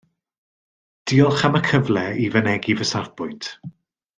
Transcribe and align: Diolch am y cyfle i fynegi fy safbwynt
Diolch 1.11 1.45
am 1.49 1.59
y 1.61 1.61
cyfle 1.67 2.05
i 2.25 2.25
fynegi 2.37 2.79
fy 2.81 2.89
safbwynt 2.93 3.55